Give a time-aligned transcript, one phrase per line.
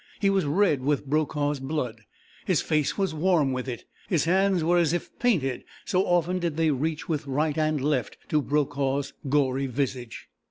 [0.19, 2.01] He was red with Brokaw's blood.
[2.45, 3.85] His face was warm with it.
[4.09, 8.17] His hands were as if painted, so often did they reach with right and left
[8.29, 10.27] to Brokaw's gory visage.